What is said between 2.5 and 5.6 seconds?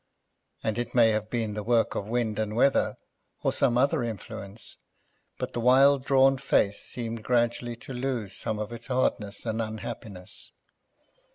weather, or some other influence, but the